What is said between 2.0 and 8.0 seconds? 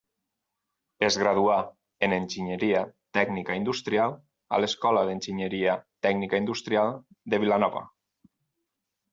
en enginyeria tècnica industrial a l'Escola d’Enginyeria Tècnica Industrial de Vilanova.